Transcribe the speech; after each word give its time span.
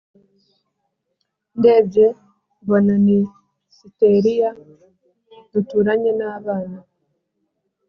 ndebye 1.57 2.05
mbona 2.61 2.93
ni 3.05 3.19
siteriya 3.75 4.49
duturanye 5.51 6.11
n’abana 6.19 6.77